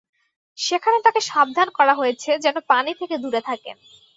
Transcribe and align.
সেখানে 0.57 0.97
তাঁকে 1.05 1.21
সাবধান 1.21 1.67
করা 1.69 1.93
হয়েছে, 1.93 2.31
যেন 2.37 2.55
পানি 2.67 2.91
থেকে 2.95 3.15
দূরে 3.17 3.41
থাকেন। 3.41 3.77